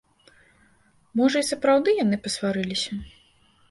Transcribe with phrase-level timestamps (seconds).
[1.21, 2.91] Можа, і сапраўды яны пасварыліся.